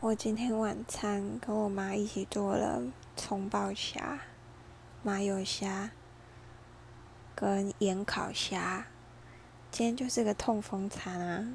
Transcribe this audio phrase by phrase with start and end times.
[0.00, 2.80] 我今天晚餐跟我妈一起做了
[3.16, 4.20] 葱爆虾
[5.02, 5.90] 麻油虾
[7.34, 8.86] 跟盐烤虾
[9.72, 11.48] 今天就是个痛风餐啊。